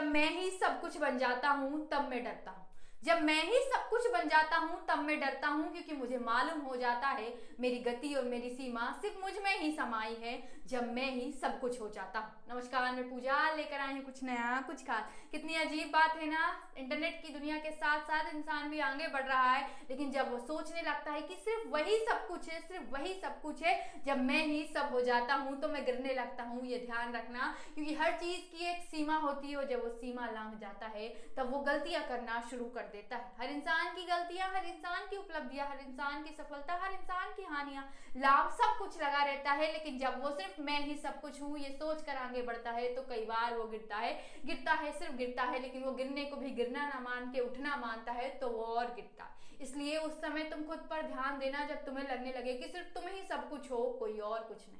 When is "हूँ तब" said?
1.48-2.08, 4.56-4.98